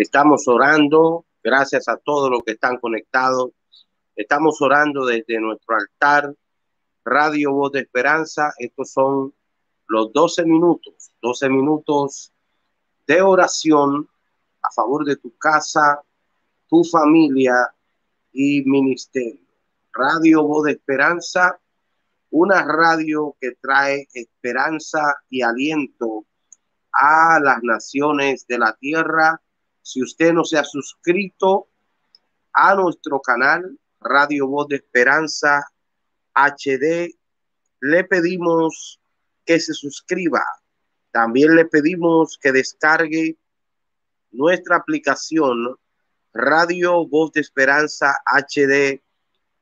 Estamos 0.00 0.48
orando, 0.48 1.26
gracias 1.44 1.86
a 1.86 1.98
todos 1.98 2.30
los 2.30 2.42
que 2.42 2.52
están 2.52 2.78
conectados. 2.78 3.50
Estamos 4.16 4.58
orando 4.62 5.04
desde 5.04 5.38
nuestro 5.38 5.76
altar, 5.76 6.34
Radio 7.04 7.52
Voz 7.52 7.72
de 7.72 7.80
Esperanza. 7.80 8.54
Estos 8.56 8.92
son 8.92 9.34
los 9.88 10.10
12 10.14 10.46
minutos, 10.46 11.10
12 11.20 11.50
minutos 11.50 12.32
de 13.06 13.20
oración 13.20 14.08
a 14.62 14.70
favor 14.70 15.04
de 15.04 15.16
tu 15.16 15.36
casa, 15.36 16.00
tu 16.66 16.82
familia 16.82 17.70
y 18.32 18.62
ministerio. 18.62 19.44
Radio 19.92 20.44
Voz 20.44 20.64
de 20.64 20.72
Esperanza, 20.72 21.60
una 22.30 22.62
radio 22.62 23.36
que 23.38 23.52
trae 23.60 24.08
esperanza 24.14 25.14
y 25.28 25.42
aliento 25.42 26.24
a 26.90 27.38
las 27.38 27.62
naciones 27.62 28.46
de 28.46 28.58
la 28.58 28.74
tierra. 28.80 29.42
Si 29.90 30.00
usted 30.00 30.32
no 30.32 30.44
se 30.44 30.56
ha 30.56 30.62
suscrito 30.62 31.66
a 32.52 32.76
nuestro 32.76 33.20
canal 33.20 33.76
Radio 34.00 34.46
Voz 34.46 34.68
de 34.68 34.76
Esperanza 34.76 35.66
HD, 36.32 37.12
le 37.80 38.04
pedimos 38.04 39.00
que 39.44 39.58
se 39.58 39.74
suscriba. 39.74 40.44
También 41.10 41.56
le 41.56 41.64
pedimos 41.64 42.38
que 42.40 42.52
descargue 42.52 43.36
nuestra 44.30 44.76
aplicación 44.76 45.76
Radio 46.32 47.08
Voz 47.08 47.32
de 47.32 47.40
Esperanza 47.40 48.16
HD 48.26 49.02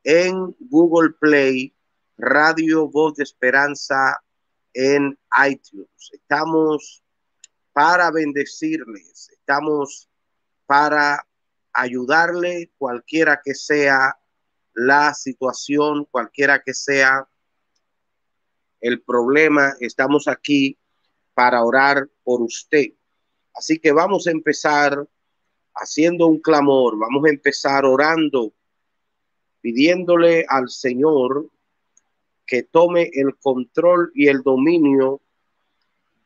en 0.05 0.55
Google 0.61 1.15
Play, 1.19 1.75
Radio 2.19 2.87
Voz 2.87 3.15
de 3.15 3.23
Esperanza 3.23 4.23
en 4.75 5.19
iTunes. 5.49 6.11
Estamos 6.13 7.03
para 7.73 8.11
bendecirles, 8.11 9.31
estamos 9.31 10.08
para 10.69 11.27
ayudarle 11.73 12.71
cualquiera 12.77 13.41
que 13.43 13.55
sea 13.55 14.19
la 14.75 15.15
situación, 15.15 16.05
cualquiera 16.11 16.63
que 16.63 16.75
sea 16.75 17.27
el 18.79 19.01
problema, 19.01 19.73
estamos 19.81 20.29
aquí 20.29 20.77
para 21.33 21.65
orar 21.65 22.07
por 22.23 22.43
usted. 22.43 22.89
Así 23.55 23.79
que 23.79 23.93
vamos 23.93 24.27
a 24.27 24.31
empezar 24.31 25.09
haciendo 25.75 26.27
un 26.27 26.39
clamor, 26.39 26.99
vamos 26.99 27.25
a 27.25 27.31
empezar 27.31 27.87
orando, 27.87 28.53
pidiéndole 29.63 30.45
al 30.47 30.69
Señor 30.69 31.49
que 32.45 32.63
tome 32.63 33.11
el 33.15 33.39
control 33.39 34.13
y 34.15 34.29
el 34.29 34.43
dominio 34.43 35.23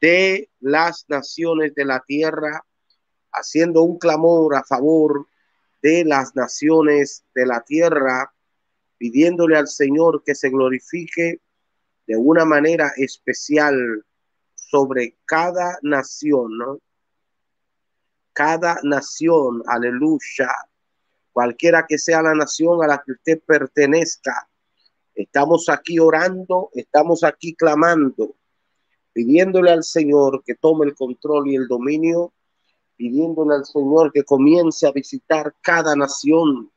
de 0.01 0.51
las 0.59 1.05
naciones 1.09 1.77
de 1.77 1.85
la 1.85 2.01
tierra, 2.01 2.65
haciendo 3.33 3.83
un 3.83 3.99
clamor 3.99 4.57
a 4.57 4.65
favor 4.65 5.27
de 5.83 6.05
las 6.05 6.37
naciones 6.37 7.25
de 7.35 7.47
la 7.47 7.63
tierra, 7.63 8.33
pidiéndole 8.99 9.57
al 9.57 9.69
Señor 9.69 10.23
que 10.25 10.35
se 10.35 10.51
glorifique 10.51 11.41
de 12.07 12.17
una 12.17 12.45
manera 12.45 12.93
especial 12.97 14.05
sobre 14.55 15.17
cada 15.25 15.79
nación, 15.83 16.59
¿no? 16.59 16.79
cada 18.33 18.79
nación, 18.83 19.63
aleluya, 19.67 20.51
cualquiera 21.33 21.87
que 21.87 21.99
sea 21.99 22.23
la 22.23 22.35
nación 22.35 22.83
a 22.83 22.87
la 22.87 23.03
que 23.05 23.13
usted 23.13 23.41
pertenezca. 23.45 24.49
Estamos 25.15 25.69
aquí 25.69 25.99
orando, 25.99 26.71
estamos 26.75 27.23
aquí 27.25 27.55
clamando, 27.55 28.37
pidiéndole 29.13 29.71
al 29.71 29.85
Señor 29.85 30.43
que 30.45 30.55
tome 30.55 30.87
el 30.87 30.95
control 30.95 31.49
y 31.49 31.57
el 31.57 31.69
dominio, 31.69 32.33
pidiéndole 32.97 33.55
al 33.55 33.65
Señor 33.65 34.13
que 34.13 34.25
comience 34.25 34.87
a 34.87 34.93
visitar 34.93 35.55
cada 35.61 35.97
nación. 35.97 36.71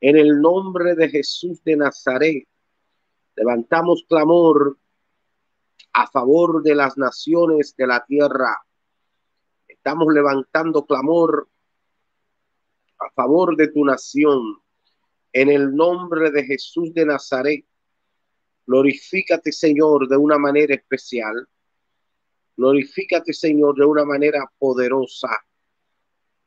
En 0.00 0.16
el 0.16 0.40
nombre 0.40 0.94
de 0.94 1.08
Jesús 1.08 1.62
de 1.64 1.76
Nazaret, 1.76 2.46
levantamos 3.36 4.04
clamor 4.08 4.78
a 5.92 6.06
favor 6.06 6.62
de 6.62 6.74
las 6.74 6.96
naciones 6.96 7.74
de 7.76 7.86
la 7.86 8.04
tierra 8.04 8.62
Estamos 9.88 10.12
levantando 10.12 10.84
clamor 10.84 11.48
a 12.98 13.10
favor 13.12 13.56
de 13.56 13.68
tu 13.68 13.84
nación. 13.84 14.60
En 15.32 15.48
el 15.48 15.74
nombre 15.74 16.30
de 16.30 16.44
Jesús 16.44 16.92
de 16.92 17.06
Nazaret, 17.06 17.64
glorifícate, 18.66 19.50
Señor, 19.50 20.06
de 20.08 20.18
una 20.18 20.36
manera 20.36 20.74
especial. 20.74 21.48
Glorifícate, 22.58 23.32
Señor, 23.32 23.76
de 23.76 23.84
una 23.84 24.04
manera 24.04 24.44
poderosa. 24.58 25.28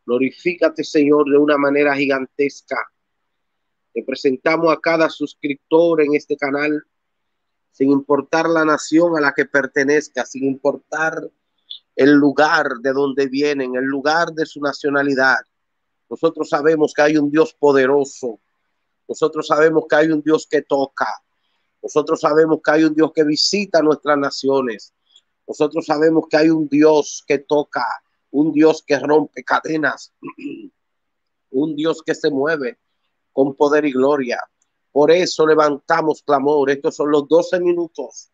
Glorifícate, 0.05 0.83
Señor, 0.83 1.31
de 1.31 1.37
una 1.37 1.57
manera 1.57 1.95
gigantesca. 1.95 2.75
Te 3.93 4.03
presentamos 4.03 4.73
a 4.73 4.79
cada 4.81 5.09
suscriptor 5.09 6.01
en 6.01 6.13
este 6.13 6.35
canal, 6.35 6.83
sin 7.71 7.91
importar 7.91 8.49
la 8.49 8.65
nación 8.65 9.17
a 9.17 9.21
la 9.21 9.31
que 9.31 9.45
pertenezca, 9.45 10.25
sin 10.25 10.43
importar 10.43 11.31
el 11.95 12.11
lugar 12.11 12.67
de 12.81 12.91
donde 12.91 13.27
vienen, 13.27 13.77
el 13.77 13.85
lugar 13.85 14.33
de 14.33 14.45
su 14.45 14.59
nacionalidad. 14.59 15.37
Nosotros 16.09 16.49
sabemos 16.49 16.93
que 16.93 17.03
hay 17.03 17.15
un 17.15 17.31
Dios 17.31 17.53
poderoso. 17.53 18.41
Nosotros 19.07 19.47
sabemos 19.47 19.85
que 19.89 19.95
hay 19.95 20.09
un 20.09 20.21
Dios 20.21 20.45
que 20.45 20.61
toca. 20.61 21.07
Nosotros 21.81 22.19
sabemos 22.19 22.59
que 22.61 22.71
hay 22.71 22.83
un 22.83 22.93
Dios 22.93 23.13
que 23.15 23.23
visita 23.23 23.81
nuestras 23.81 24.17
naciones. 24.17 24.93
Nosotros 25.51 25.85
sabemos 25.85 26.25
que 26.29 26.37
hay 26.37 26.49
un 26.49 26.69
Dios 26.69 27.23
que 27.27 27.39
toca, 27.39 27.85
un 28.31 28.53
Dios 28.53 28.83
que 28.87 28.97
rompe 28.97 29.43
cadenas, 29.43 30.13
un 31.51 31.75
Dios 31.75 32.01
que 32.01 32.15
se 32.15 32.29
mueve 32.29 32.79
con 33.33 33.53
poder 33.55 33.83
y 33.83 33.91
gloria. 33.91 34.39
Por 34.93 35.11
eso 35.11 35.45
levantamos 35.45 36.23
clamor. 36.23 36.69
Estos 36.69 36.95
son 36.95 37.11
los 37.11 37.27
12 37.27 37.59
minutos 37.59 38.31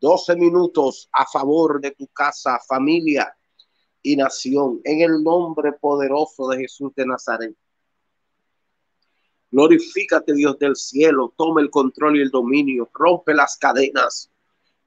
12 0.00 0.36
minutos 0.36 1.08
a 1.12 1.26
favor 1.26 1.80
de 1.80 1.90
tu 1.90 2.06
casa, 2.08 2.58
familia 2.66 3.36
y 4.02 4.16
nación, 4.16 4.80
en 4.84 5.00
el 5.00 5.22
nombre 5.22 5.72
poderoso 5.72 6.48
de 6.48 6.58
Jesús 6.58 6.94
de 6.94 7.04
Nazaret. 7.04 7.54
Glorifícate, 9.50 10.34
Dios 10.34 10.58
del 10.58 10.76
cielo, 10.76 11.34
toma 11.36 11.60
el 11.60 11.70
control 11.70 12.16
y 12.16 12.22
el 12.22 12.30
dominio, 12.30 12.88
rompe 12.92 13.34
las 13.34 13.56
cadenas, 13.56 14.30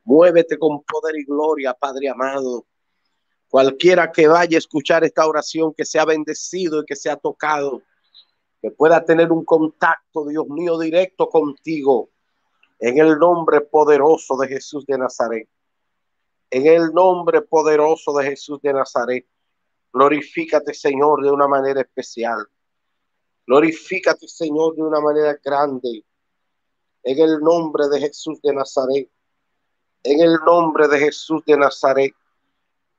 muévete 0.03 0.57
con 0.57 0.84
poder 0.84 1.16
y 1.16 1.25
gloria, 1.25 1.73
Padre 1.73 2.09
amado. 2.09 2.66
Cualquiera 3.47 4.12
que 4.12 4.28
vaya 4.28 4.57
a 4.57 4.59
escuchar 4.59 5.03
esta 5.03 5.28
oración, 5.28 5.73
que 5.73 5.85
sea 5.85 6.06
bendecido 6.06 6.81
y 6.81 6.85
que 6.85 6.95
sea 6.95 7.17
tocado, 7.17 7.81
que 8.62 8.72
pueda 8.72 9.03
tener 9.03 9.31
un 9.31 9.44
contacto, 9.44 10.25
Dios 10.25 10.47
mío, 10.47 10.79
directo 10.79 11.29
contigo 11.29 12.09
en 12.81 12.97
el 12.97 13.19
nombre 13.19 13.62
poderoso 13.62 14.35
de 14.38 14.47
Jesús 14.47 14.85
de 14.88 14.97
Nazaret. 14.97 15.47
En 16.50 16.66
el 16.66 16.91
nombre 16.91 17.44
poderoso 17.44 18.12
de 18.13 18.25
Jesús 18.25 18.59
de 18.62 18.73
Nazaret. 18.73 19.25
Glorifícate, 19.94 20.73
Señor, 20.73 21.23
de 21.23 21.29
una 21.29 21.47
manera 21.47 21.81
especial. 21.81 22.47
Glorifícate, 23.45 24.28
Señor, 24.28 24.75
de 24.75 24.81
una 24.81 25.00
manera 25.00 25.39
grande. 25.44 26.04
En 27.04 27.19
el 27.19 27.39
nombre 27.39 27.88
de 27.88 28.00
Jesús 28.00 28.42
de 28.42 28.54
Nazaret. 28.54 29.09
En 30.03 30.19
el 30.19 30.36
nombre 30.45 30.88
de 30.88 31.00
Jesús 31.00 31.44
de 31.45 31.57
Nazaret. 31.57 32.13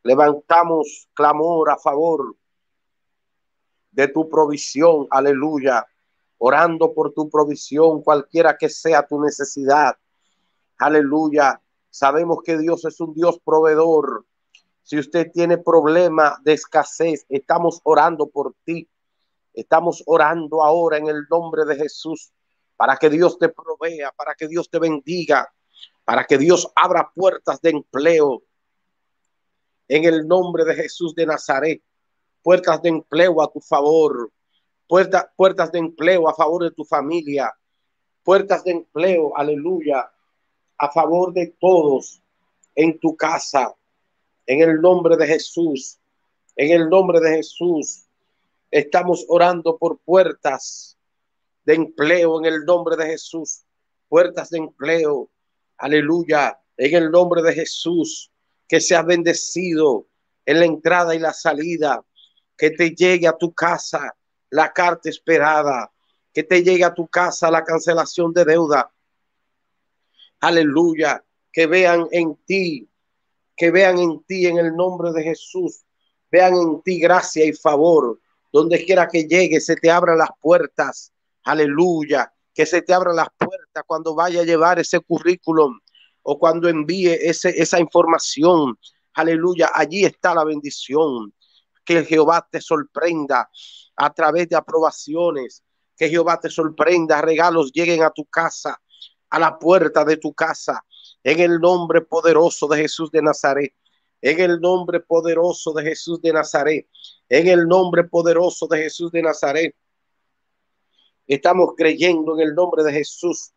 Levantamos 0.04 1.08
clamor 1.14 1.70
a 1.70 1.76
favor 1.76 2.34
de 3.90 4.08
tu 4.08 4.28
provisión. 4.28 5.06
Aleluya 5.10 5.86
orando 6.44 6.92
por 6.92 7.12
tu 7.12 7.30
provisión, 7.30 8.02
cualquiera 8.02 8.58
que 8.58 8.68
sea 8.68 9.06
tu 9.06 9.20
necesidad. 9.22 9.96
Aleluya. 10.76 11.62
Sabemos 11.88 12.38
que 12.44 12.58
Dios 12.58 12.84
es 12.84 12.98
un 12.98 13.14
Dios 13.14 13.38
proveedor. 13.44 14.26
Si 14.82 14.98
usted 14.98 15.30
tiene 15.30 15.56
problema 15.58 16.40
de 16.42 16.54
escasez, 16.54 17.24
estamos 17.28 17.80
orando 17.84 18.26
por 18.26 18.56
ti. 18.64 18.90
Estamos 19.54 20.02
orando 20.04 20.64
ahora 20.64 20.96
en 20.96 21.06
el 21.06 21.28
nombre 21.30 21.64
de 21.64 21.76
Jesús 21.76 22.32
para 22.76 22.96
que 22.96 23.08
Dios 23.08 23.38
te 23.38 23.48
provea, 23.48 24.10
para 24.10 24.34
que 24.34 24.48
Dios 24.48 24.68
te 24.68 24.80
bendiga, 24.80 25.48
para 26.04 26.24
que 26.24 26.38
Dios 26.38 26.70
abra 26.74 27.10
puertas 27.14 27.60
de 27.60 27.70
empleo. 27.70 28.42
En 29.88 30.04
el 30.04 30.26
nombre 30.26 30.64
de 30.64 30.74
Jesús 30.74 31.14
de 31.14 31.26
Nazaret, 31.26 31.82
puertas 32.42 32.80
de 32.82 32.88
empleo 32.88 33.42
a 33.42 33.50
tu 33.50 33.60
favor 33.60 34.30
puertas 35.36 35.72
de 35.72 35.78
empleo 35.78 36.28
a 36.28 36.34
favor 36.34 36.64
de 36.64 36.70
tu 36.70 36.84
familia, 36.84 37.50
puertas 38.22 38.62
de 38.64 38.72
empleo, 38.72 39.36
aleluya, 39.36 40.10
a 40.76 40.90
favor 40.90 41.32
de 41.32 41.54
todos 41.58 42.20
en 42.74 42.98
tu 42.98 43.16
casa, 43.16 43.74
en 44.46 44.60
el 44.60 44.82
nombre 44.82 45.16
de 45.16 45.26
Jesús, 45.26 45.98
en 46.56 46.72
el 46.72 46.90
nombre 46.90 47.20
de 47.20 47.36
Jesús. 47.36 48.04
Estamos 48.70 49.24
orando 49.28 49.78
por 49.78 49.98
puertas 49.98 50.98
de 51.64 51.74
empleo 51.74 52.38
en 52.40 52.46
el 52.46 52.64
nombre 52.66 52.96
de 52.96 53.06
Jesús, 53.06 53.64
puertas 54.08 54.50
de 54.50 54.58
empleo, 54.58 55.30
aleluya, 55.78 56.58
en 56.76 56.94
el 56.94 57.10
nombre 57.10 57.42
de 57.42 57.52
Jesús, 57.52 58.30
que 58.68 58.80
sea 58.80 59.02
bendecido 59.02 60.06
en 60.44 60.60
la 60.60 60.66
entrada 60.66 61.14
y 61.14 61.18
la 61.18 61.32
salida, 61.32 62.04
que 62.56 62.70
te 62.70 62.90
llegue 62.90 63.28
a 63.28 63.36
tu 63.36 63.52
casa 63.52 64.16
la 64.50 64.72
carta 64.72 65.08
esperada, 65.08 65.90
que 66.32 66.42
te 66.42 66.62
llegue 66.62 66.84
a 66.84 66.94
tu 66.94 67.06
casa 67.06 67.50
la 67.50 67.64
cancelación 67.64 68.32
de 68.32 68.44
deuda. 68.44 68.92
Aleluya, 70.40 71.24
que 71.52 71.66
vean 71.66 72.08
en 72.10 72.36
ti, 72.44 72.88
que 73.56 73.70
vean 73.70 73.98
en 73.98 74.22
ti 74.24 74.46
en 74.46 74.58
el 74.58 74.74
nombre 74.74 75.12
de 75.12 75.22
Jesús, 75.22 75.84
vean 76.30 76.54
en 76.54 76.82
ti 76.82 76.98
gracia 76.98 77.44
y 77.44 77.52
favor. 77.52 78.20
Donde 78.52 78.84
quiera 78.84 79.08
que 79.08 79.24
llegue, 79.24 79.60
se 79.60 79.76
te 79.76 79.90
abran 79.90 80.18
las 80.18 80.30
puertas. 80.40 81.12
Aleluya, 81.44 82.32
que 82.54 82.66
se 82.66 82.82
te 82.82 82.92
abran 82.92 83.16
las 83.16 83.28
puertas 83.38 83.61
cuando 83.82 84.14
vaya 84.14 84.42
a 84.42 84.44
llevar 84.44 84.78
ese 84.78 85.00
currículum 85.00 85.80
o 86.22 86.38
cuando 86.38 86.68
envíe 86.68 87.12
ese, 87.12 87.48
esa 87.50 87.80
información. 87.80 88.78
Aleluya, 89.14 89.70
allí 89.74 90.04
está 90.04 90.34
la 90.34 90.44
bendición. 90.44 91.32
Que 91.84 92.04
Jehová 92.04 92.46
te 92.50 92.60
sorprenda 92.60 93.50
a 93.96 94.12
través 94.12 94.48
de 94.50 94.56
aprobaciones. 94.56 95.64
Que 95.96 96.10
Jehová 96.10 96.38
te 96.38 96.50
sorprenda, 96.50 97.22
regalos 97.22 97.72
lleguen 97.72 98.02
a 98.02 98.10
tu 98.10 98.24
casa, 98.26 98.80
a 99.30 99.38
la 99.38 99.58
puerta 99.58 100.04
de 100.04 100.16
tu 100.16 100.34
casa, 100.34 100.84
en 101.24 101.40
el 101.40 101.58
nombre 101.58 102.02
poderoso 102.02 102.68
de 102.68 102.82
Jesús 102.82 103.10
de 103.10 103.22
Nazaret. 103.22 103.72
En 104.20 104.38
el 104.38 104.60
nombre 104.60 105.00
poderoso 105.00 105.72
de 105.72 105.82
Jesús 105.82 106.20
de 106.20 106.32
Nazaret. 106.32 106.86
En 107.28 107.48
el 107.48 107.66
nombre 107.66 108.04
poderoso 108.04 108.68
de 108.68 108.78
Jesús 108.78 109.10
de 109.10 109.22
Nazaret. 109.22 109.74
Estamos 111.26 111.70
creyendo 111.76 112.34
en 112.34 112.48
el 112.48 112.54
nombre 112.54 112.84
de 112.84 112.92
Jesús 112.92 113.52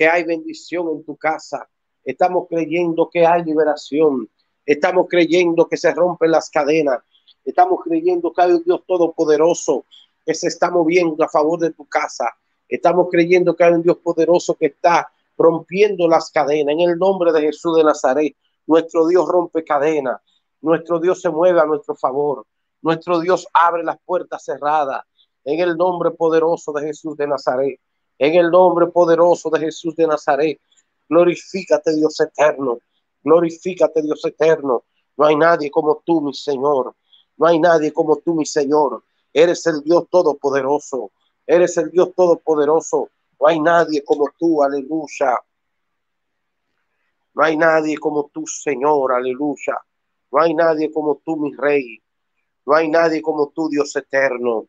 que 0.00 0.08
hay 0.08 0.24
bendición 0.24 0.88
en 0.88 1.04
tu 1.04 1.14
casa. 1.14 1.68
Estamos 2.02 2.46
creyendo 2.48 3.10
que 3.12 3.26
hay 3.26 3.44
liberación. 3.44 4.30
Estamos 4.64 5.06
creyendo 5.10 5.68
que 5.68 5.76
se 5.76 5.92
rompen 5.92 6.30
las 6.30 6.48
cadenas. 6.48 7.00
Estamos 7.44 7.80
creyendo 7.84 8.32
que 8.32 8.40
hay 8.40 8.52
un 8.52 8.64
Dios 8.64 8.80
todopoderoso 8.86 9.84
que 10.24 10.32
se 10.32 10.48
está 10.48 10.70
moviendo 10.70 11.22
a 11.22 11.28
favor 11.28 11.58
de 11.58 11.72
tu 11.72 11.84
casa. 11.84 12.34
Estamos 12.66 13.08
creyendo 13.10 13.54
que 13.54 13.62
hay 13.62 13.74
un 13.74 13.82
Dios 13.82 13.98
poderoso 13.98 14.54
que 14.54 14.66
está 14.68 15.12
rompiendo 15.36 16.08
las 16.08 16.30
cadenas. 16.30 16.72
En 16.72 16.80
el 16.80 16.96
nombre 16.96 17.30
de 17.30 17.42
Jesús 17.42 17.76
de 17.76 17.84
Nazaret, 17.84 18.34
nuestro 18.66 19.06
Dios 19.06 19.28
rompe 19.28 19.64
cadenas. 19.64 20.18
Nuestro 20.62 20.98
Dios 20.98 21.20
se 21.20 21.28
mueve 21.28 21.60
a 21.60 21.66
nuestro 21.66 21.94
favor. 21.94 22.46
Nuestro 22.80 23.20
Dios 23.20 23.46
abre 23.52 23.84
las 23.84 23.98
puertas 24.02 24.42
cerradas. 24.46 25.04
En 25.44 25.60
el 25.60 25.76
nombre 25.76 26.10
poderoso 26.12 26.72
de 26.72 26.86
Jesús 26.86 27.18
de 27.18 27.26
Nazaret. 27.26 27.78
En 28.20 28.34
el 28.34 28.50
nombre 28.50 28.86
poderoso 28.88 29.48
de 29.48 29.60
Jesús 29.60 29.96
de 29.96 30.06
Nazaret. 30.06 30.60
Glorifícate, 31.08 31.94
Dios 31.96 32.20
eterno. 32.20 32.78
Glorifícate, 33.24 34.02
Dios 34.02 34.22
eterno. 34.26 34.84
No 35.16 35.24
hay 35.24 35.36
nadie 35.36 35.70
como 35.70 36.02
tú, 36.04 36.20
mi 36.20 36.34
Señor. 36.34 36.94
No 37.38 37.46
hay 37.46 37.58
nadie 37.58 37.94
como 37.94 38.16
tú, 38.16 38.34
mi 38.34 38.44
Señor. 38.44 39.02
Eres 39.32 39.66
el 39.66 39.82
Dios 39.82 40.04
todopoderoso. 40.10 41.12
Eres 41.46 41.78
el 41.78 41.90
Dios 41.90 42.10
todopoderoso. 42.14 43.08
No 43.40 43.46
hay 43.46 43.58
nadie 43.58 44.04
como 44.04 44.26
tú, 44.38 44.62
aleluya. 44.62 45.38
No 47.32 47.42
hay 47.42 47.56
nadie 47.56 47.96
como 47.96 48.28
tú, 48.30 48.46
Señor, 48.46 49.14
aleluya. 49.14 49.78
No 50.30 50.42
hay 50.42 50.52
nadie 50.52 50.92
como 50.92 51.22
tú, 51.24 51.38
mi 51.38 51.54
Rey. 51.54 52.02
No 52.66 52.74
hay 52.74 52.90
nadie 52.90 53.22
como 53.22 53.48
tú, 53.48 53.70
Dios 53.70 53.96
eterno. 53.96 54.66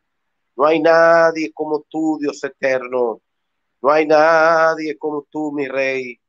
No 0.55 0.65
hay 0.65 0.79
nadie 0.79 1.51
como 1.51 1.81
tú, 1.89 2.17
Dios 2.17 2.41
eterno. 2.45 3.19
No 3.81 3.91
hay 3.91 4.05
nadie 4.05 4.97
como 4.97 5.25
tú, 5.29 5.51
mi 5.51 5.67
Rey. 5.67 6.19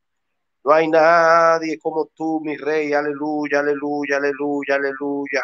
No 0.64 0.72
hay 0.72 0.88
nadie 0.88 1.78
como 1.78 2.06
tú, 2.14 2.40
mi 2.40 2.56
Rey. 2.56 2.92
Aleluya, 2.92 3.60
aleluya, 3.60 4.16
aleluya, 4.16 4.74
aleluya. 4.76 5.42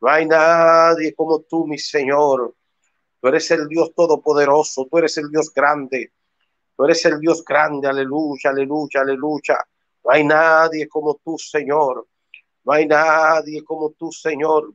No 0.00 0.08
hay 0.08 0.26
nadie 0.26 1.14
como 1.14 1.40
tú, 1.40 1.66
mi 1.66 1.78
Señor. 1.78 2.54
Tú 3.20 3.28
eres 3.28 3.50
el 3.50 3.68
Dios 3.68 3.94
todopoderoso, 3.94 4.88
tú 4.90 4.98
eres 4.98 5.16
el 5.18 5.30
Dios 5.30 5.52
grande. 5.54 6.12
Tú 6.76 6.84
eres 6.84 7.04
el 7.04 7.20
Dios 7.20 7.44
grande, 7.44 7.86
aleluya, 7.86 8.50
aleluya, 8.50 9.00
aleluya. 9.02 9.58
No 10.04 10.10
hay 10.10 10.24
nadie 10.24 10.88
como 10.88 11.20
tú, 11.22 11.38
Señor. 11.38 12.08
No 12.64 12.72
hay 12.72 12.86
nadie 12.86 13.62
como 13.62 13.90
tú, 13.90 14.10
Señor. 14.10 14.72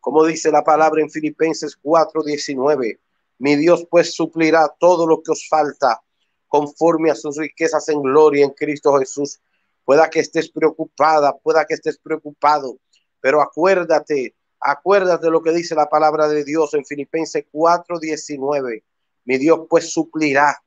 Como 0.00 0.24
dice 0.24 0.50
la 0.50 0.64
palabra 0.64 1.00
en 1.00 1.10
Filipenses 1.10 1.78
4:19, 1.80 2.98
mi 3.38 3.56
Dios 3.56 3.86
pues 3.90 4.14
suplirá 4.14 4.68
todo 4.78 5.06
lo 5.06 5.22
que 5.22 5.32
os 5.32 5.48
falta 5.48 6.02
conforme 6.48 7.10
a 7.10 7.14
sus 7.14 7.36
riquezas 7.36 7.88
en 7.88 8.02
gloria 8.02 8.44
en 8.44 8.50
Cristo 8.50 8.96
Jesús. 8.98 9.40
Pueda 9.84 10.10
que 10.10 10.20
estés 10.20 10.50
preocupada, 10.50 11.36
pueda 11.36 11.64
que 11.64 11.74
estés 11.74 11.98
preocupado 11.98 12.78
pero 13.22 13.40
acuérdate, 13.40 14.34
acuérdate 14.58 15.30
lo 15.30 15.42
que 15.42 15.52
dice 15.52 15.76
la 15.76 15.88
palabra 15.88 16.26
de 16.26 16.44
Dios 16.44 16.74
en 16.74 16.84
Filipenses 16.84 17.46
4:19. 17.52 18.82
Mi 19.24 19.38
Dios 19.38 19.60
pues 19.70 19.92
suplirá 19.92 20.60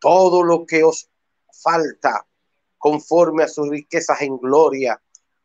todo 0.00 0.42
lo 0.42 0.64
que 0.64 0.82
os 0.82 1.10
falta 1.62 2.26
conforme 2.78 3.44
a 3.44 3.48
sus 3.48 3.68
riquezas 3.68 4.22
en 4.22 4.38
gloria. 4.38 5.00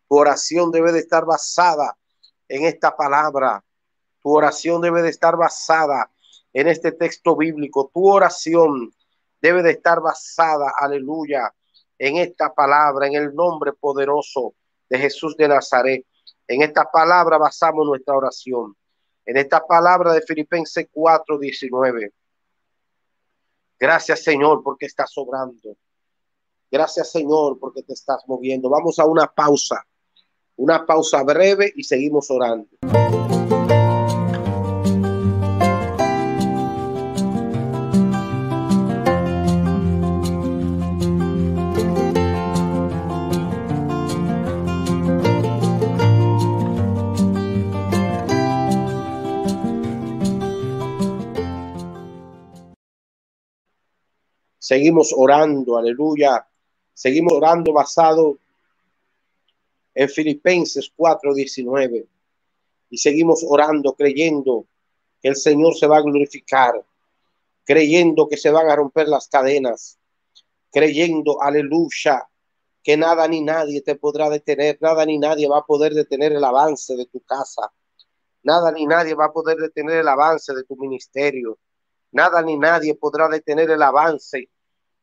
Tu 0.08 0.16
oración 0.16 0.72
debe 0.72 0.94
de 0.94 1.00
estar 1.00 1.26
basada 1.26 1.98
en 2.48 2.64
esta 2.64 2.96
palabra. 2.96 3.64
Tu 4.22 4.32
oración 4.32 4.82
debe 4.82 5.02
de 5.02 5.10
estar 5.10 5.36
basada 5.36 6.10
en 6.54 6.68
este 6.68 6.92
texto 6.92 7.36
bíblico. 7.36 7.90
Tu 7.94 8.08
oración 8.08 8.92
debe 9.42 9.64
de 9.64 9.72
estar 9.72 10.02
basada, 10.02 10.74
aleluya, 10.80 11.54
en 11.98 12.18
esta 12.18 12.54
palabra, 12.54 13.08
en 13.08 13.16
el 13.16 13.36
nombre 13.36 13.74
poderoso 13.74 14.54
de 14.90 14.98
Jesús 14.98 15.36
de 15.38 15.48
Nazaret. 15.48 16.06
En 16.48 16.62
esta 16.62 16.90
palabra 16.90 17.38
basamos 17.38 17.86
nuestra 17.86 18.16
oración. 18.16 18.76
En 19.26 19.38
esta 19.38 19.66
palabra 19.66 20.14
de 20.14 20.22
Filipenses 20.22 20.88
4:19. 20.92 22.12
Gracias 23.78 24.24
Señor 24.24 24.64
porque 24.64 24.88
estás 24.88 25.12
sobrando. 25.12 25.78
Gracias 26.72 27.12
Señor 27.12 27.60
porque 27.60 27.84
te 27.84 27.94
estás 27.94 28.24
moviendo. 28.28 28.70
Vamos 28.70 28.98
a 29.00 29.06
una 29.06 29.28
pausa. 29.28 29.86
Una 30.56 30.86
pausa 30.86 31.24
breve 31.24 31.72
y 31.76 31.84
seguimos 31.84 32.30
orando. 32.32 32.68
Seguimos 54.70 55.16
orando, 55.18 55.80
aleluya. 55.80 56.48
Seguimos 56.94 57.34
orando 57.34 57.74
basado 57.74 58.38
en 59.96 60.08
Filipenses 60.08 60.92
4:19. 60.96 62.06
Y 62.92 62.98
seguimos 63.00 63.44
orando, 63.50 63.96
creyendo 63.96 64.68
que 65.20 65.30
el 65.30 65.38
Señor 65.38 65.76
se 65.76 65.88
va 65.88 65.98
a 65.98 66.02
glorificar, 66.02 66.86
creyendo 67.66 68.30
que 68.30 68.38
se 68.38 68.52
van 68.52 68.70
a 68.70 68.76
romper 68.76 69.08
las 69.08 69.28
cadenas, 69.28 69.98
creyendo, 70.72 71.42
aleluya, 71.42 72.30
que 72.84 72.96
nada 72.96 73.28
ni 73.28 73.42
nadie 73.42 73.82
te 73.82 73.96
podrá 73.96 74.30
detener, 74.30 74.78
nada 74.82 75.04
ni 75.04 75.18
nadie 75.18 75.48
va 75.48 75.58
a 75.58 75.66
poder 75.66 75.96
detener 75.96 76.34
el 76.34 76.44
avance 76.44 76.96
de 76.96 77.08
tu 77.08 77.22
casa, 77.22 77.72
nada 78.44 78.72
ni 78.72 78.86
nadie 78.86 79.16
va 79.16 79.26
a 79.26 79.34
poder 79.34 79.58
detener 79.58 79.98
el 79.98 80.08
avance 80.08 80.54
de 80.54 80.64
tu 80.64 80.76
ministerio, 80.76 81.58
nada 82.12 82.44
ni 82.44 82.56
nadie 82.56 82.94
podrá 82.94 83.28
detener 83.28 83.72
el 83.72 83.82
avance 83.82 84.48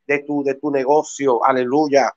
de 0.07 0.21
tu, 0.21 0.43
de 0.43 0.55
tu 0.55 0.71
negocio, 0.71 1.45
aleluya, 1.45 2.15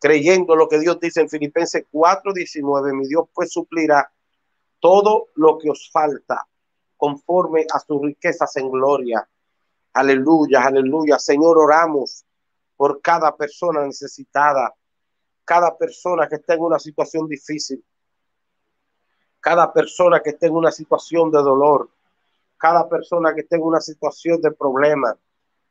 creyendo 0.00 0.56
lo 0.56 0.68
que 0.68 0.78
Dios 0.78 0.98
dice 1.00 1.20
en 1.20 1.28
Filipenses 1.28 1.84
4:19, 1.90 2.94
mi 2.94 3.06
Dios 3.06 3.26
pues 3.32 3.52
suplirá 3.52 4.10
todo 4.80 5.28
lo 5.34 5.58
que 5.58 5.70
os 5.70 5.90
falta 5.90 6.46
conforme 6.96 7.66
a 7.72 7.78
sus 7.78 8.00
riquezas 8.02 8.56
en 8.56 8.70
gloria. 8.70 9.28
Aleluya, 9.92 10.64
aleluya. 10.64 11.18
Señor, 11.18 11.58
oramos 11.58 12.24
por 12.76 13.00
cada 13.00 13.34
persona 13.34 13.84
necesitada, 13.84 14.74
cada 15.44 15.76
persona 15.76 16.28
que 16.28 16.36
esté 16.36 16.54
en 16.54 16.60
una 16.60 16.78
situación 16.78 17.26
difícil, 17.26 17.82
cada 19.40 19.72
persona 19.72 20.20
que 20.22 20.30
esté 20.30 20.46
en 20.46 20.54
una 20.54 20.70
situación 20.70 21.30
de 21.30 21.38
dolor, 21.38 21.88
cada 22.58 22.88
persona 22.88 23.34
que 23.34 23.42
esté 23.42 23.56
en 23.56 23.62
una 23.62 23.80
situación 23.80 24.40
de 24.40 24.50
problema, 24.50 25.16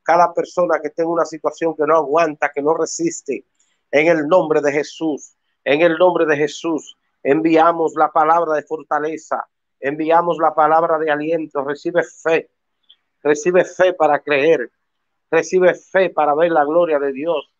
cada 0.05 0.33
persona 0.33 0.79
que 0.81 0.91
tenga 0.91 1.09
una 1.09 1.25
situación 1.25 1.75
que 1.75 1.85
no 1.85 1.95
aguanta, 1.95 2.51
que 2.53 2.61
no 2.61 2.75
resiste, 2.75 3.45
en 3.91 4.07
el 4.07 4.27
nombre 4.27 4.61
de 4.61 4.71
Jesús, 4.71 5.35
en 5.63 5.81
el 5.81 5.97
nombre 5.97 6.25
de 6.25 6.37
Jesús, 6.37 6.95
enviamos 7.23 7.93
la 7.95 8.11
palabra 8.11 8.53
de 8.53 8.63
fortaleza, 8.63 9.47
enviamos 9.79 10.37
la 10.37 10.53
palabra 10.53 10.99
de 10.99 11.11
aliento, 11.11 11.63
recibe 11.63 12.03
fe, 12.03 12.49
recibe 13.23 13.65
fe 13.65 13.93
para 13.93 14.19
creer, 14.19 14.71
recibe 15.31 15.73
fe 15.73 16.09
para 16.11 16.35
ver 16.35 16.51
la 16.51 16.63
gloria 16.65 16.99
de 16.99 17.11
Dios, 17.11 17.51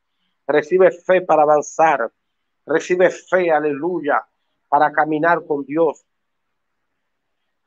recibe 0.46 0.92
fe 0.92 1.22
para 1.22 1.42
avanzar, 1.42 2.12
recibe 2.66 3.10
fe, 3.10 3.52
aleluya, 3.52 4.24
para 4.70 4.92
caminar 4.92 5.44
con 5.46 5.66
Dios. 5.66 6.06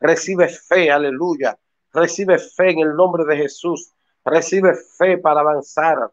Recibe 0.01 0.49
fe, 0.49 0.91
aleluya. 0.91 1.59
Recibe 1.93 2.39
fe 2.39 2.71
en 2.71 2.81
el 2.81 2.95
nombre 2.95 3.25
de 3.25 3.37
Jesús. 3.37 3.93
Recibe 4.25 4.75
fe 4.75 5.19
para 5.19 5.41
avanzar, 5.41 6.11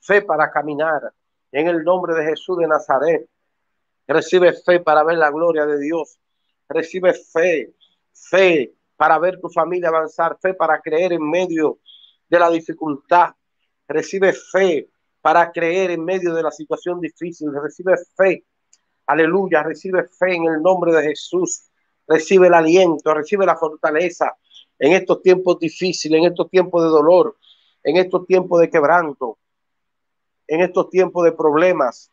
fe 0.00 0.22
para 0.22 0.50
caminar. 0.50 1.12
En 1.52 1.68
el 1.68 1.84
nombre 1.84 2.14
de 2.14 2.24
Jesús 2.24 2.58
de 2.58 2.66
Nazaret. 2.66 3.28
Recibe 4.06 4.52
fe 4.52 4.80
para 4.80 5.02
ver 5.02 5.18
la 5.18 5.30
gloria 5.30 5.66
de 5.66 5.78
Dios. 5.78 6.18
Recibe 6.68 7.12
fe, 7.12 7.74
fe 8.12 8.74
para 8.96 9.18
ver 9.18 9.40
tu 9.40 9.48
familia 9.48 9.88
avanzar, 9.88 10.38
fe 10.40 10.54
para 10.54 10.80
creer 10.80 11.12
en 11.12 11.28
medio 11.28 11.78
de 12.28 12.38
la 12.38 12.50
dificultad. 12.50 13.30
Recibe 13.88 14.32
fe 14.32 14.88
para 15.20 15.50
creer 15.50 15.90
en 15.92 16.04
medio 16.04 16.34
de 16.34 16.42
la 16.42 16.50
situación 16.50 17.00
difícil. 17.00 17.52
Recibe 17.52 17.94
fe. 18.16 18.44
Aleluya. 19.06 19.62
Recibe 19.62 20.04
fe 20.08 20.34
en 20.34 20.44
el 20.44 20.62
nombre 20.62 20.92
de 20.92 21.02
Jesús. 21.02 21.70
Recibe 22.06 22.46
el 22.46 22.54
aliento, 22.54 23.12
recibe 23.12 23.44
la 23.46 23.56
fortaleza 23.56 24.36
en 24.78 24.92
estos 24.92 25.22
tiempos 25.22 25.58
difíciles, 25.58 26.18
en 26.18 26.26
estos 26.26 26.48
tiempos 26.50 26.82
de 26.82 26.88
dolor, 26.88 27.36
en 27.86 27.96
estos 27.98 28.26
tiempos 28.26 28.60
de 28.60 28.68
quebranto, 28.68 29.38
en 30.48 30.60
estos 30.60 30.90
tiempos 30.90 31.24
de 31.24 31.30
problemas. 31.30 32.10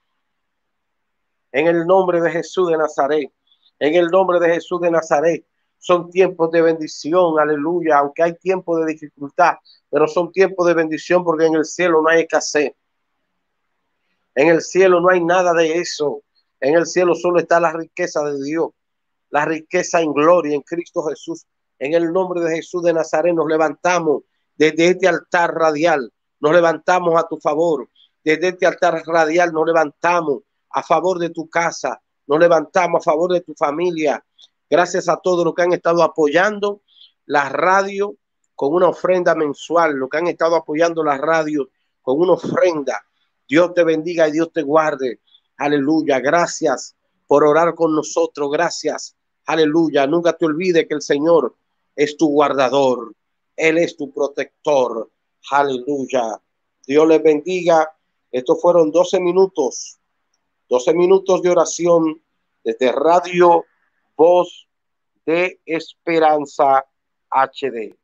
En 1.51 1.65
el 1.65 1.87
nombre 1.87 2.21
de 2.21 2.29
Jesús 2.29 2.69
de 2.69 2.77
Nazaret. 2.77 3.31
En 3.79 3.95
el 3.95 4.09
nombre 4.09 4.39
de 4.39 4.53
Jesús 4.53 4.79
de 4.81 4.91
Nazaret. 4.91 5.43
Son 5.79 6.11
tiempos 6.11 6.51
de 6.51 6.61
bendición, 6.61 7.39
aleluya, 7.39 7.97
aunque 7.97 8.21
hay 8.21 8.35
tiempos 8.35 8.79
de 8.79 8.93
dificultad, 8.93 9.55
pero 9.89 10.07
son 10.07 10.31
tiempos 10.31 10.67
de 10.67 10.75
bendición 10.75 11.23
porque 11.23 11.47
en 11.47 11.55
el 11.55 11.65
cielo 11.65 12.03
no 12.03 12.09
hay 12.09 12.21
escasez. 12.21 12.73
En 14.35 14.49
el 14.49 14.61
cielo 14.61 15.01
no 15.01 15.09
hay 15.09 15.23
nada 15.23 15.53
de 15.53 15.79
eso. 15.79 16.21
En 16.59 16.75
el 16.75 16.85
cielo 16.85 17.15
solo 17.15 17.39
está 17.39 17.59
la 17.59 17.73
riqueza 17.73 18.23
de 18.23 18.41
Dios, 18.43 18.69
la 19.31 19.43
riqueza 19.45 20.01
en 20.01 20.13
gloria 20.13 20.53
en 20.53 20.61
Cristo 20.61 21.01
Jesús. 21.03 21.47
En 21.79 21.95
el 21.95 22.13
nombre 22.13 22.41
de 22.41 22.57
Jesús 22.57 22.83
de 22.83 22.93
Nazaret 22.93 23.33
nos 23.33 23.47
levantamos 23.47 24.21
desde 24.71 24.91
este 24.91 25.07
altar 25.07 25.53
radial, 25.53 26.11
nos 26.39 26.53
levantamos 26.53 27.19
a 27.19 27.27
tu 27.27 27.37
favor. 27.39 27.89
Desde 28.23 28.49
este 28.49 28.65
altar 28.65 29.03
radial 29.05 29.51
nos 29.51 29.65
levantamos 29.65 30.43
a 30.69 30.81
favor 30.83 31.19
de 31.19 31.29
tu 31.29 31.49
casa, 31.49 32.01
nos 32.27 32.39
levantamos 32.39 33.01
a 33.01 33.11
favor 33.11 33.33
de 33.33 33.41
tu 33.41 33.53
familia. 33.53 34.23
Gracias 34.69 35.09
a 35.09 35.17
todos 35.17 35.43
los 35.45 35.53
que 35.53 35.63
han 35.63 35.73
estado 35.73 36.03
apoyando 36.03 36.81
la 37.25 37.49
radio 37.49 38.15
con 38.55 38.73
una 38.73 38.89
ofrenda 38.89 39.35
mensual, 39.35 39.95
los 39.95 40.09
que 40.09 40.17
han 40.17 40.27
estado 40.27 40.55
apoyando 40.55 41.03
la 41.03 41.17
radio 41.17 41.69
con 42.01 42.19
una 42.19 42.33
ofrenda 42.33 43.03
Dios 43.47 43.73
te 43.73 43.83
bendiga 43.83 44.27
y 44.27 44.31
Dios 44.31 44.51
te 44.51 44.61
guarde. 44.61 45.19
Aleluya. 45.57 46.19
Gracias 46.19 46.95
por 47.27 47.43
orar 47.43 47.75
con 47.75 47.93
nosotros. 47.95 48.49
Gracias. 48.51 49.15
Aleluya. 49.45 50.07
Nunca 50.07 50.33
te 50.33 50.45
olvides 50.45 50.87
que 50.87 50.95
el 50.95 51.01
Señor 51.01 51.55
es 51.95 52.17
tu 52.17 52.29
guardador. 52.29 53.13
Él 53.55 53.77
es 53.77 53.95
tu 53.95 54.11
protector. 54.11 55.09
Aleluya. 55.51 56.41
Dios 56.85 57.07
les 57.07 57.21
bendiga. 57.21 57.89
Estos 58.31 58.61
fueron 58.61 58.91
12 58.91 59.19
minutos. 59.19 59.99
12 60.69 60.93
minutos 60.93 61.41
de 61.41 61.49
oración 61.49 62.21
desde 62.63 62.91
Radio 62.91 63.65
Voz 64.15 64.67
de 65.25 65.59
Esperanza 65.65 66.85
HD. 67.29 68.02